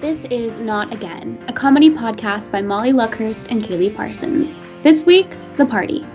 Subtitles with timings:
[0.00, 4.58] This is Not Again, a comedy podcast by Molly Luckhurst and Kailee Parsons.
[4.82, 6.06] This week, The Party.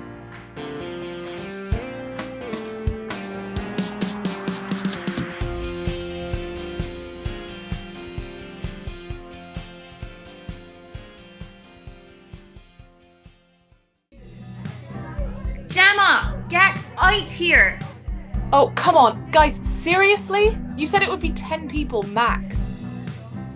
[15.67, 17.79] Gemma, get out here.
[18.51, 19.29] Oh, come on.
[19.29, 20.57] Guys, seriously?
[20.75, 22.64] You said it would be 10 people max.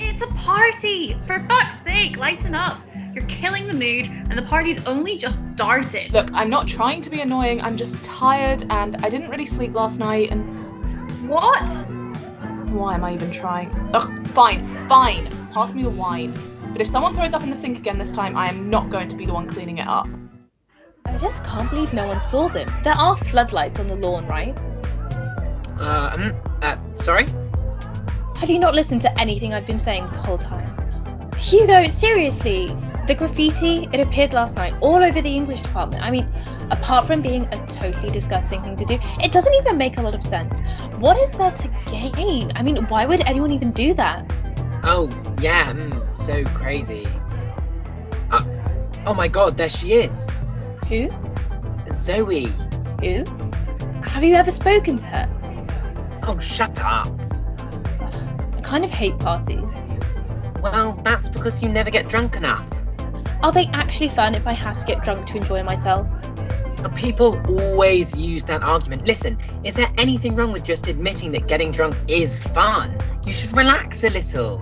[0.01, 1.17] It's a party.
[1.27, 2.77] For fuck's sake, lighten up.
[3.13, 6.13] You're killing the mood, and the party's only just started.
[6.13, 7.61] Look, I'm not trying to be annoying.
[7.61, 11.67] I'm just tired and I didn't really sleep last night and What?
[12.69, 13.69] why am I even trying?
[13.93, 15.27] Ugh, fine, fine.
[15.51, 16.33] Pass me the wine.
[16.71, 19.07] But if someone throws up in the sink again this time, I am not going
[19.07, 20.07] to be the one cleaning it up.
[21.05, 22.71] I just can't believe no one saw them.
[22.83, 24.55] There are floodlights on the lawn, right?
[25.79, 27.25] Uh, um, uh, sorry?
[28.39, 30.73] Have you not listened to anything I've been saying this whole time?
[31.37, 32.67] Hugo, seriously,
[33.05, 36.01] the graffiti, it appeared last night all over the English department.
[36.01, 36.25] I mean,
[36.71, 40.15] apart from being a totally disgusting thing to do, it doesn't even make a lot
[40.15, 40.61] of sense.
[40.99, 42.53] What is there to gain?
[42.55, 44.25] I mean, why would anyone even do that?
[44.83, 45.09] Oh,
[45.41, 47.05] yeah, mm, so crazy.
[48.31, 48.45] Uh,
[49.05, 50.27] oh my god, there she is.
[50.87, 51.09] Who?
[51.91, 52.53] Zoe.
[53.01, 53.25] Who?
[54.03, 56.21] Have you ever spoken to her?
[56.23, 57.28] Oh, shut up.
[58.69, 59.83] I kind of hate parties.
[60.61, 62.67] Well, that's because you never get drunk enough.
[63.41, 66.07] Are they actually fun if I have to get drunk to enjoy myself?
[66.95, 69.07] People always use that argument.
[69.07, 72.95] Listen, is there anything wrong with just admitting that getting drunk is fun?
[73.25, 74.61] You should relax a little.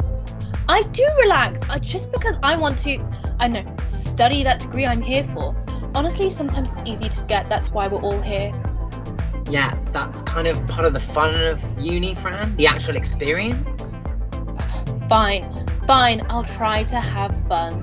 [0.70, 3.06] I do relax, uh, just because I want to,
[3.42, 5.54] I don't know, study that degree I'm here for.
[5.94, 8.54] Honestly, sometimes it's easy to forget that's why we're all here.
[9.50, 12.56] Yeah, that's kind of part of the fun of uni, Fran.
[12.58, 13.77] The actual experience.
[15.10, 17.82] Fine, fine, I'll try to have fun.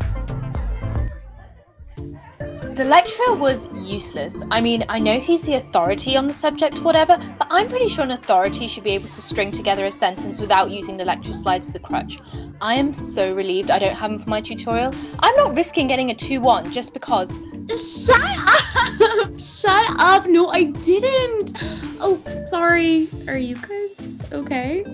[2.75, 4.45] The lecturer was useless.
[4.51, 8.05] I mean, I know he's the authority on the subject whatever, but I'm pretty sure
[8.05, 11.69] an authority should be able to string together a sentence without using the lecture slides
[11.69, 12.19] as a crutch.
[12.61, 14.93] I am so relieved I don't have him for my tutorial.
[15.21, 17.31] I'm not risking getting a 2 1 just because.
[17.71, 19.31] Shut up!
[19.39, 20.27] Shut up!
[20.27, 21.53] No, I didn't!
[22.01, 23.09] Oh, sorry.
[23.29, 24.85] Are you guys okay?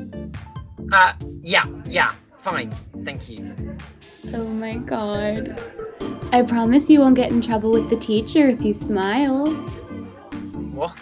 [0.93, 2.75] Uh, yeah, yeah, fine.
[3.05, 3.57] Thank you.
[4.35, 5.59] Oh my god.
[6.33, 9.47] I promise you won't get in trouble with the teacher if you smile.
[10.73, 10.97] What?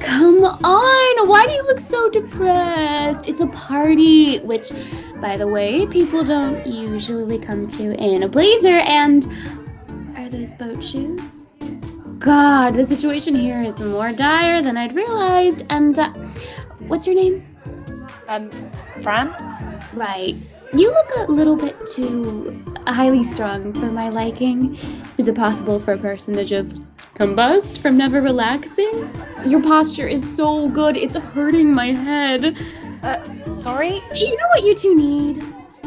[0.00, 1.28] Come on!
[1.28, 3.28] Why do you look so depressed?
[3.28, 4.70] It's a party, which,
[5.20, 8.78] by the way, people don't usually come to in a blazer.
[8.78, 9.26] And
[10.16, 11.46] are those boat shoes?
[12.18, 15.64] God, the situation here is more dire than I'd realized.
[15.68, 16.12] And uh,
[16.86, 17.46] what's your name?
[18.28, 18.50] Um,
[19.02, 19.34] Fran?
[19.94, 20.36] Right.
[20.76, 24.76] You look a little bit too highly strung for my liking.
[25.18, 29.08] Is it possible for a person to just combust from never relaxing?
[29.46, 32.56] Your posture is so good, it's hurting my head.
[33.04, 34.02] Uh, sorry?
[34.14, 35.44] You know what you two need?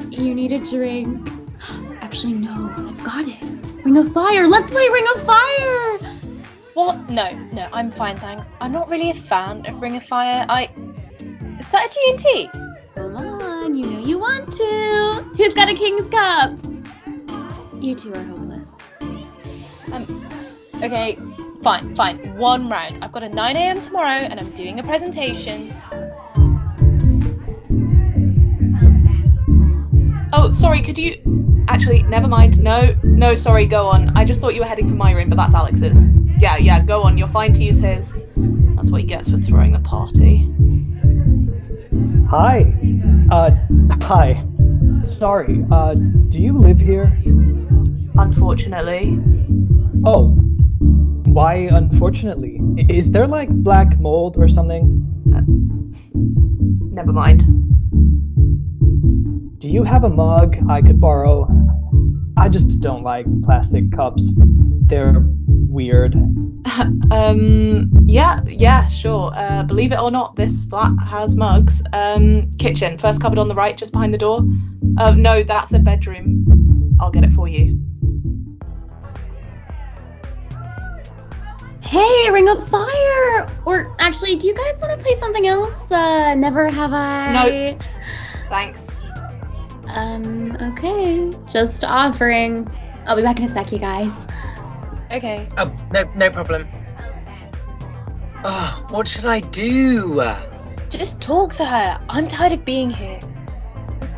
[0.09, 1.27] You need a drink.
[2.01, 3.43] Actually, no, I've got it.
[3.83, 4.47] Ring of Fire.
[4.47, 5.97] Let's play Ring of Fire.
[6.75, 7.09] What?
[7.09, 8.53] No, no, I'm fine, thanks.
[8.61, 10.45] I'm not really a fan of Ring of Fire.
[10.47, 10.69] I.
[11.59, 12.66] Is that a G&T?
[14.07, 15.25] You want to.
[15.35, 16.57] Who's got a King's Cup?
[17.81, 18.73] You two are hopeless.
[19.91, 20.07] Um,
[20.78, 21.19] okay,
[21.62, 22.38] fine, fine.
[22.38, 22.97] One round.
[23.01, 23.81] I've got a 9 a.m.
[23.81, 25.75] tomorrow and I'm doing a presentation.
[30.31, 31.66] Oh, sorry, could you.
[31.67, 32.63] Actually, never mind.
[32.63, 34.16] No, no, sorry, go on.
[34.16, 36.07] I just thought you were heading for my room, but that's Alex's.
[36.40, 37.17] Yeah, yeah, go on.
[37.17, 38.13] You're fine to use his.
[38.38, 40.50] That's what he gets for throwing a party.
[42.29, 42.73] Hi.
[43.31, 43.51] Uh,
[44.01, 44.45] hi.
[45.01, 47.05] Sorry, uh, do you live here?
[48.15, 49.17] Unfortunately.
[50.05, 50.35] Oh.
[51.23, 52.59] Why, unfortunately?
[52.89, 55.05] Is there like black mold or something?
[56.91, 57.45] Never mind.
[59.59, 61.47] Do you have a mug I could borrow?
[62.37, 64.23] I just don't like plastic cups.
[64.37, 66.16] They're weird.
[67.11, 69.31] um, yeah, yeah, sure.
[69.34, 71.81] Uh, believe it or not, this flat has mugs.
[71.93, 74.41] Um, kitchen, first cupboard on the right, just behind the door.
[74.99, 76.95] Oh, no, that's a bedroom.
[76.99, 77.79] I'll get it for you.
[81.81, 83.49] Hey, Ring of Fire!
[83.66, 85.91] Or actually, do you guys want to play something else?
[85.91, 87.33] Uh, Never Have I?
[87.33, 87.79] No.
[88.49, 88.86] Thanks.
[89.87, 91.31] Um, okay.
[91.47, 92.69] Just offering.
[93.05, 94.28] I'll be back in a sec, you guys.
[95.11, 95.47] Okay.
[95.57, 96.67] Oh, no, no problem.
[98.43, 100.23] Oh, what should I do?
[100.89, 101.99] Just talk to her.
[102.09, 103.19] I'm tired of being here.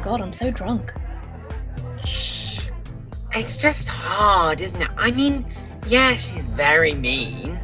[0.01, 0.94] God, I'm so drunk.
[2.04, 2.62] Shh.
[3.33, 4.89] It's just hard, isn't it?
[4.98, 5.45] I mean,
[5.88, 7.56] yeah, she's very mean.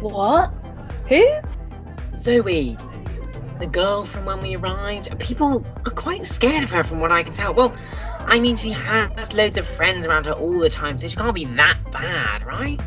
[0.00, 0.52] What?
[1.08, 1.24] Who?
[2.16, 2.76] Zoe,
[3.62, 7.22] the girl from when we arrived, people are quite scared of her from what I
[7.22, 7.54] can tell.
[7.54, 7.74] Well,
[8.26, 11.34] I mean, she has loads of friends around her all the time, so she can't
[11.34, 12.80] be that bad, right?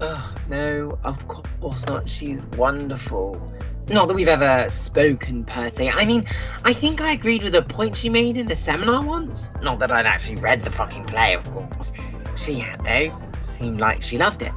[0.00, 2.08] Ugh, no, of course not.
[2.08, 3.40] She's wonderful.
[3.88, 5.90] Not that we've ever spoken per se.
[5.90, 6.24] I mean,
[6.64, 9.52] I think I agreed with a point she made in the seminar once.
[9.62, 11.92] Not that I'd actually read the fucking play, of course.
[12.36, 13.16] She had, though.
[13.44, 14.52] Seemed like she loved it.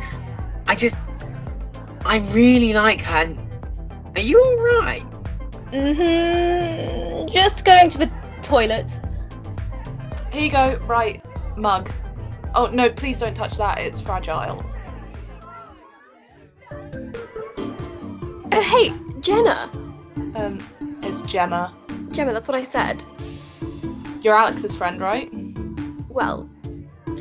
[0.68, 0.96] I just.
[2.06, 3.36] I really like her.
[4.16, 5.13] Are you alright?
[5.74, 7.34] Mm-hmm.
[7.34, 8.12] Just going to the
[8.44, 9.02] toilet.
[10.32, 10.76] Here you go.
[10.86, 11.26] Right,
[11.58, 11.92] mug.
[12.54, 13.80] Oh no, please don't touch that.
[13.80, 14.64] It's fragile.
[18.52, 19.72] Oh, hey, Jenna.
[20.36, 20.60] Um,
[21.02, 21.74] it's Gemma.
[22.12, 23.04] Gemma, that's what I said.
[24.22, 25.32] You're Alex's friend, right?
[26.08, 26.48] Well,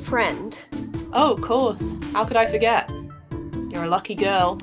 [0.04, 0.58] friend.
[1.14, 1.90] Oh, of course.
[2.12, 2.92] How could I forget?
[3.70, 4.60] You're a lucky girl.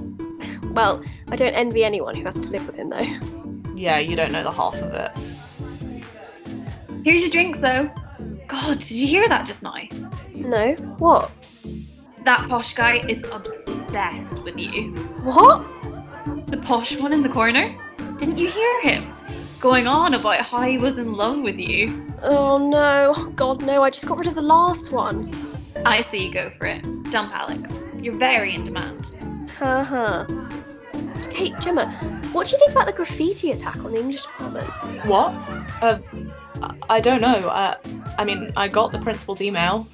[0.74, 3.39] Well, I don't envy anyone who has to live with him, though.
[3.80, 5.12] Yeah, you don't know the half of it.
[7.06, 7.90] Here's your drinks, though.
[8.46, 9.74] God, did you hear that just now?
[10.34, 10.74] No?
[10.98, 11.32] What?
[12.26, 14.92] That posh guy is obsessed with you.
[15.24, 15.66] What?
[16.48, 17.74] The posh one in the corner?
[18.20, 19.14] Didn't you hear him?
[19.62, 22.14] Going on about how he was in love with you.
[22.22, 23.14] Oh no.
[23.16, 25.34] Oh, God, no, I just got rid of the last one.
[25.86, 26.84] I see you go for it.
[27.12, 27.72] Dump Alex.
[28.02, 29.50] You're very in demand.
[29.58, 30.26] Haha.
[31.32, 34.68] Hey, Gemma, what do you think about the graffiti attack on the English department?
[35.06, 35.34] What?
[35.82, 36.00] Uh,
[36.62, 37.28] I- I don't know.
[37.50, 37.76] Uh,
[38.18, 39.88] I mean, I got the principal's email.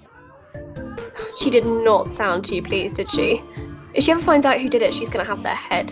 [1.37, 3.41] She did not sound too pleased, did she?
[3.93, 5.91] If she ever finds out who did it, she's gonna have their head.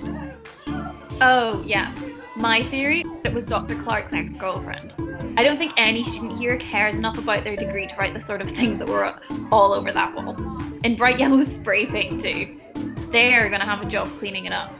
[1.21, 1.91] Oh, yeah.
[2.37, 3.75] My theory is that it was Dr.
[3.83, 4.93] Clark's ex girlfriend.
[5.37, 8.41] I don't think any student here cares enough about their degree to write the sort
[8.41, 9.13] of things that were
[9.51, 10.35] all over that wall.
[10.83, 12.59] In bright yellow spray paint, too.
[13.11, 14.73] They're gonna have a job cleaning it up.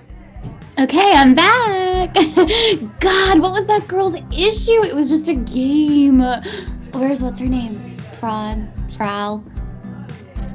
[0.80, 2.14] Okay, I'm back.
[3.00, 4.84] God, what was that girl's issue?
[4.84, 6.20] It was just a game.
[6.92, 7.98] Where's what's her name?
[8.20, 8.68] Fraud,
[8.98, 9.44] Frau.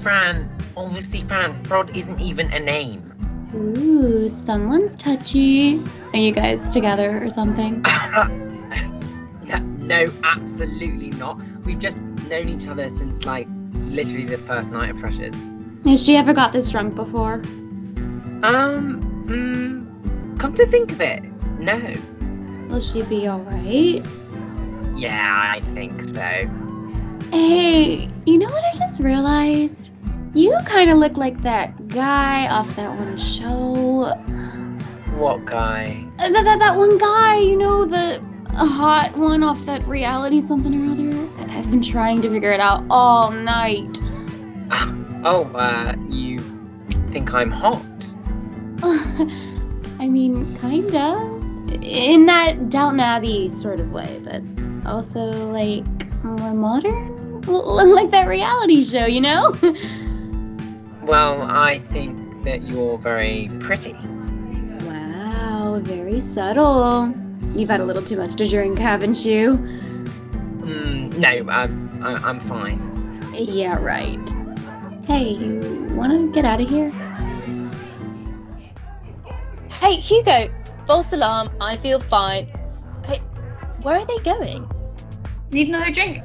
[0.00, 3.12] Fran, obviously, Fran, fraud isn't even a name.
[3.54, 5.82] Ooh, someone's touchy.
[6.12, 7.82] Are you guys together or something?
[9.44, 11.40] no, no, absolutely not.
[11.64, 15.48] We've just known each other since, like, literally the first night of freshers.
[15.84, 17.34] Has she ever got this drunk before?
[18.42, 19.87] Um, mm,
[20.38, 21.22] come to think of it,
[21.58, 21.94] no.
[22.68, 24.04] Will she be alright?
[24.96, 26.48] Yeah, I think so.
[27.30, 29.90] Hey, you know what I just realized?
[30.34, 34.14] You kind of look like that guy off that one show.
[35.16, 36.04] What guy?
[36.18, 38.22] Uh, That, that, that one guy, you know, the
[38.54, 41.52] hot one off that reality something or other.
[41.52, 44.00] I've been trying to figure it out all night.
[44.70, 44.94] Ah,
[45.24, 46.38] oh, uh, you
[47.10, 47.82] think I'm hot?
[49.98, 51.16] I mean, kinda.
[51.82, 54.42] In that Downton Abbey sort of way, but
[54.86, 55.20] also
[55.52, 55.84] like
[56.24, 59.54] more modern, like that reality show, you know?
[61.02, 63.96] Well, I think that you're very pretty.
[64.82, 67.14] wow, very subtle.
[67.56, 69.52] You've had a little too much to drink, haven't you?
[70.60, 72.78] Mm, no, um, I, I'm fine.
[73.32, 74.20] Yeah, right.
[75.06, 76.92] Hey, you wanna get out of here?
[79.80, 80.52] Hey, Hugo!
[80.86, 81.50] False alarm.
[81.60, 82.46] I feel fine.
[83.06, 83.20] Hey,
[83.82, 84.68] where are they going?
[85.52, 86.22] Need another drink?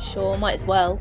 [0.00, 0.96] Sure, might as well.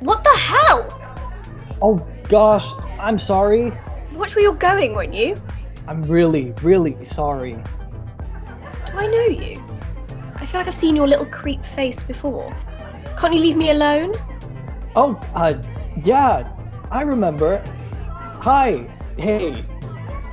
[0.00, 1.76] What the hell?
[1.82, 2.66] Oh gosh,
[2.98, 3.72] I'm sorry.
[4.12, 5.36] Watch where you're going, won't you?
[5.86, 7.62] I'm really, really sorry.
[8.86, 9.62] Do I know you?
[10.34, 12.56] I feel like I've seen your little creep face before.
[13.18, 14.16] Can't you leave me alone?
[14.96, 15.62] Oh, uh,
[16.04, 16.50] yeah,
[16.90, 17.62] I remember.
[18.46, 18.86] Hi,
[19.18, 19.64] hey.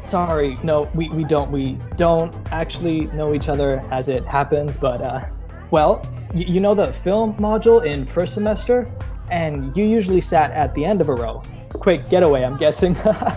[0.05, 5.01] Sorry, no, we, we don't we don't actually know each other as it happens, but
[5.01, 5.25] uh,
[5.71, 5.99] well,
[6.31, 8.87] y- you know the film module in first semester,
[9.31, 11.41] and you usually sat at the end of a row.
[11.73, 12.95] Quick getaway, I'm guessing.
[12.97, 13.33] uh,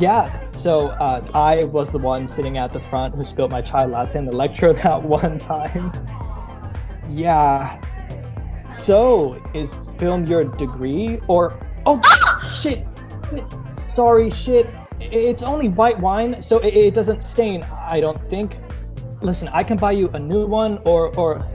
[0.00, 3.84] yeah, so uh, I was the one sitting at the front who spilled my chai
[3.84, 5.92] latte in the lecture that one time.
[7.08, 7.80] Yeah,
[8.78, 11.56] so, is film your degree or
[11.86, 12.00] oh
[12.60, 12.86] shit,
[13.94, 14.68] sorry shit.
[15.00, 17.62] It's only white wine, so it, it doesn't stain.
[17.62, 18.58] I don't think.
[19.22, 21.46] Listen, I can buy you a new one or or.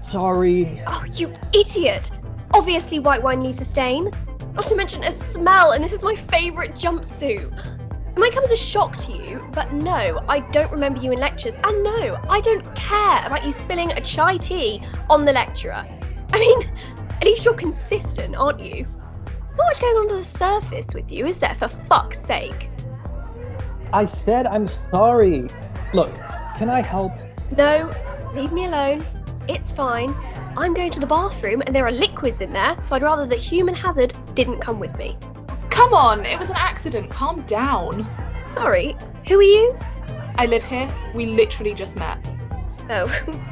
[0.00, 0.82] Sorry.
[0.86, 2.12] Oh, you idiot!
[2.54, 4.10] Obviously, white wine leaves a stain.
[4.54, 7.52] Not to mention a smell, and this is my favourite jumpsuit.
[8.16, 11.18] It might come as a shock to you, but no, I don't remember you in
[11.18, 15.84] lectures, and no, I don't care about you spilling a chai tea on the lecturer.
[16.32, 16.62] I mean,
[17.10, 18.86] at least you're consistent, aren't you?
[19.56, 22.70] Not much going on under the surface with you, is there, for fuck's sake?
[23.92, 25.48] I said I'm sorry.
[25.94, 26.14] Look,
[26.58, 27.12] can I help?
[27.56, 27.94] No,
[28.34, 29.06] leave me alone.
[29.48, 30.14] It's fine.
[30.56, 33.36] I'm going to the bathroom and there are liquids in there, so I'd rather the
[33.36, 35.16] human hazard didn't come with me.
[35.70, 37.10] Come on, it was an accident.
[37.10, 38.06] Calm down.
[38.54, 38.96] Sorry,
[39.28, 39.78] who are you?
[40.36, 40.92] I live here.
[41.14, 42.18] We literally just met.
[42.90, 43.06] Oh,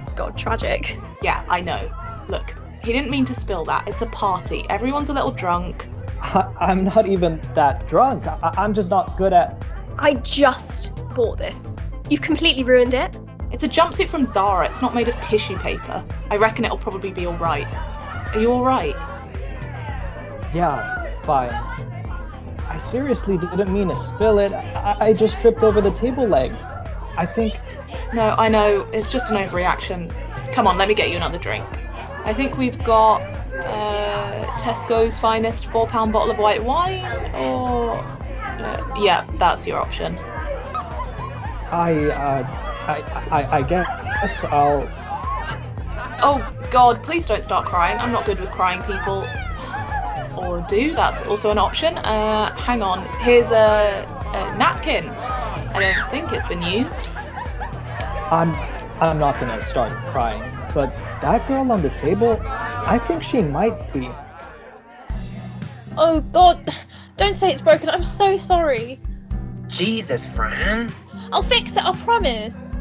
[0.16, 0.98] God, tragic.
[1.22, 1.90] Yeah, I know.
[2.28, 3.88] Look, he didn't mean to spill that.
[3.88, 4.64] It's a party.
[4.68, 5.88] Everyone's a little drunk.
[6.24, 8.26] I, I'm not even that drunk.
[8.26, 9.62] I, I'm just not good at.
[9.98, 11.76] I just bought this.
[12.10, 13.18] You've completely ruined it.
[13.52, 14.68] It's a jumpsuit from Zara.
[14.68, 16.04] It's not made of tissue paper.
[16.30, 17.66] I reckon it'll probably be alright.
[18.34, 18.96] Are you alright?
[20.54, 21.52] Yeah, fine.
[22.68, 24.52] I seriously didn't mean to spill it.
[24.52, 26.52] I, I just tripped over the table leg.
[27.16, 27.54] I think.
[28.12, 28.88] No, I know.
[28.92, 30.12] It's just an overreaction.
[30.52, 31.64] Come on, let me get you another drink.
[32.24, 33.93] I think we've got uh,
[34.64, 37.04] Tesco's finest four pound bottle of white wine,
[37.34, 37.96] or
[38.58, 40.18] uh, yeah, that's your option.
[41.70, 42.46] I, uh,
[42.86, 43.86] I, I, I guess
[44.44, 44.88] I'll.
[46.22, 47.98] Oh God, please don't start crying.
[47.98, 49.28] I'm not good with crying people.
[50.38, 50.94] Or do.
[50.94, 51.98] That's also an option.
[51.98, 53.04] Uh, hang on.
[53.20, 55.10] Here's a, a napkin.
[55.74, 57.10] I don't think it's been used.
[58.30, 58.54] I'm,
[59.02, 60.42] I'm not gonna start crying,
[60.72, 60.90] but
[61.20, 62.40] that girl on the table,
[62.86, 64.10] I think she might be.
[65.96, 66.68] Oh God,
[67.16, 67.88] don't say it's broken.
[67.88, 69.00] I'm so sorry.
[69.68, 70.92] Jesus, Fran.
[71.32, 71.84] I'll fix it.
[71.84, 72.72] I promise.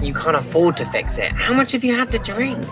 [0.00, 1.32] You can't afford to fix it.
[1.32, 2.66] How much have you had to drink?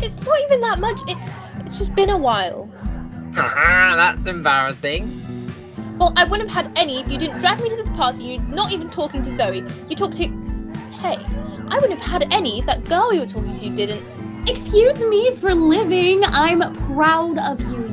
[0.00, 0.98] It's not even that much.
[1.08, 1.28] It's
[1.60, 2.70] it's just been a while.
[3.34, 5.24] Haha, that's embarrassing.
[5.98, 8.24] Well, I wouldn't have had any if you didn't drag me to this party.
[8.24, 9.64] You're not even talking to Zoe.
[9.88, 10.24] You talked to.
[10.92, 11.16] Hey,
[11.68, 14.48] I wouldn't have had any if that girl you were talking to didn't.
[14.48, 16.22] Excuse me for living.
[16.24, 17.85] I'm proud of you.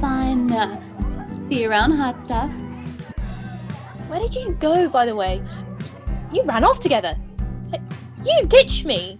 [0.00, 1.48] You had fun.
[1.48, 2.52] See you around, hot stuff.
[4.08, 5.42] Where did you go, by the way?
[6.32, 7.16] You ran off together.
[8.24, 9.18] You ditched me.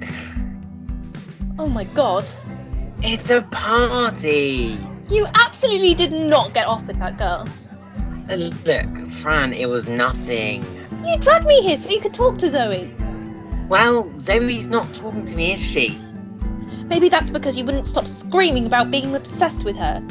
[1.58, 2.26] Oh my god.
[3.02, 4.78] It's a party.
[5.08, 7.48] You absolutely did not get off with that girl.
[8.28, 10.62] Uh, Look, Fran, it was nothing.
[11.02, 12.94] You dragged me here so you could talk to Zoe.
[13.70, 15.98] Well, Zoe's not talking to me, is she?
[16.88, 20.02] Maybe that's because you wouldn't stop screaming about being obsessed with her.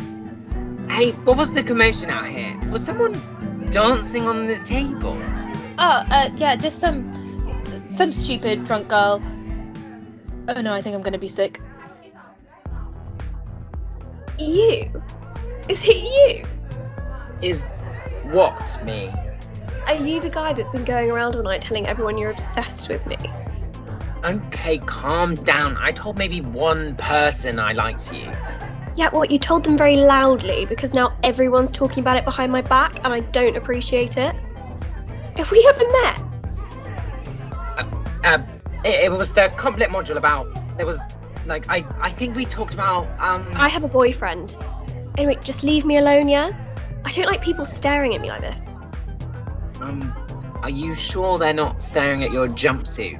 [0.89, 2.57] Hey, what was the commotion out here?
[2.69, 3.13] Was someone
[3.69, 5.17] dancing on the table?
[5.77, 7.13] Oh, uh, yeah, just some
[7.81, 9.21] some stupid drunk girl.
[10.47, 11.61] Oh no, I think I'm gonna be sick.
[14.37, 15.01] You?
[15.69, 16.45] Is it you?
[17.41, 17.67] Is
[18.31, 19.11] what me?
[19.87, 23.05] Are you the guy that's been going around all night telling everyone you're obsessed with
[23.07, 23.17] me?
[24.23, 25.77] Okay, calm down.
[25.77, 28.31] I told maybe one person I liked you.
[28.95, 32.61] Yeah, well, You told them very loudly because now everyone's talking about it behind my
[32.61, 34.33] back and I don't appreciate it.
[35.37, 36.23] Have we ever met?
[38.23, 38.41] Uh,
[38.85, 41.01] it, it was the compliment module about there was
[41.45, 44.55] like I I think we talked about um I have a boyfriend.
[45.17, 46.51] Anyway, just leave me alone, yeah?
[47.03, 48.79] I don't like people staring at me like this.
[49.81, 50.13] um
[50.63, 53.19] are you sure they're not staring at your jumpsuit?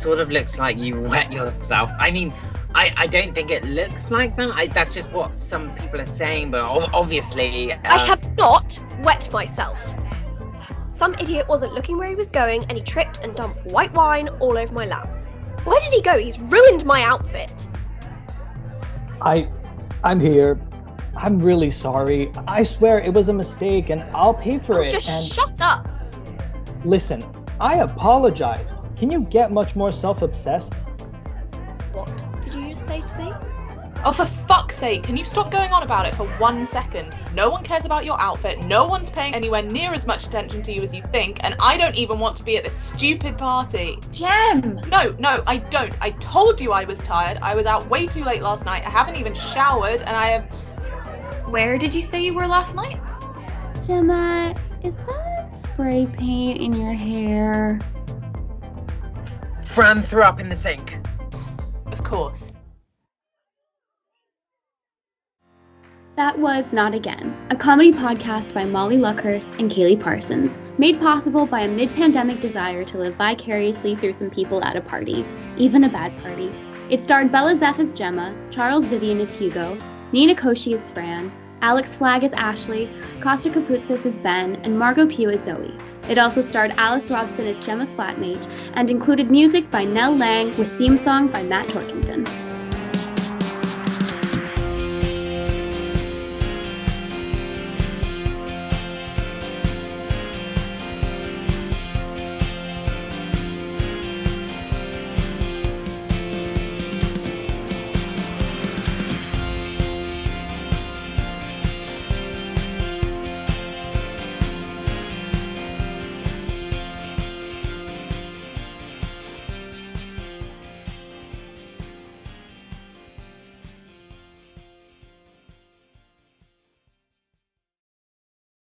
[0.00, 1.90] It sort of looks like you wet yourself.
[1.98, 2.32] I mean,
[2.74, 4.48] I, I don't think it looks like that.
[4.54, 6.62] I, that's just what some people are saying, but
[6.94, 7.74] obviously.
[7.74, 9.78] Uh, I have not wet myself.
[10.88, 14.28] Some idiot wasn't looking where he was going and he tripped and dumped white wine
[14.40, 15.06] all over my lap.
[15.64, 16.16] Where did he go?
[16.16, 17.68] He's ruined my outfit.
[19.20, 19.46] I,
[20.02, 20.58] I'm here.
[21.14, 22.32] I'm really sorry.
[22.48, 24.90] I swear it was a mistake, and I'll pay for Oh, it.
[24.90, 25.86] just and shut up.
[26.86, 27.22] listen,
[27.60, 28.76] I apologize.
[29.00, 30.74] Can you get much more self-obsessed?
[31.94, 33.32] What did you just say to me?
[34.04, 37.16] Oh, for fuck's sake, can you stop going on about it for one second?
[37.34, 40.72] No one cares about your outfit, no one's paying anywhere near as much attention to
[40.72, 43.98] you as you think, and I don't even want to be at this stupid party.
[44.12, 44.78] Jem!
[44.88, 45.94] No, no, I don't.
[46.02, 47.38] I told you I was tired.
[47.40, 48.84] I was out way too late last night.
[48.84, 50.44] I haven't even showered, and I have.
[51.48, 53.00] Where did you say you were last night?
[53.82, 54.54] Gemma,
[54.84, 57.80] is that spray paint in your hair?
[59.80, 60.98] Fran threw up in the sink.
[61.86, 62.52] Of course.
[66.16, 71.46] That was Not Again, a comedy podcast by Molly Luckhurst and Kailee Parsons, made possible
[71.46, 75.24] by a mid pandemic desire to live vicariously through some people at a party,
[75.56, 76.52] even a bad party.
[76.90, 79.78] It starred Bella Zeff as Gemma, Charles Vivian as Hugo,
[80.12, 82.88] Nina Koshy as Fran, Alex Flagg as Ashley,
[83.20, 85.74] Kosta Kapoutsis as Ben, and Margot Pue as Zoe.
[86.08, 90.76] It also starred Alice Robson as Gemma's flatmate and included music by Nell Lang with
[90.78, 92.49] theme song by Matt Torkington.